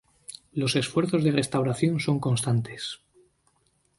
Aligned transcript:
Los 0.51 0.75
esfuerzos 0.75 1.23
de 1.23 1.29
restauración 1.29 1.99
son 1.99 2.19
constantes. 2.19 3.01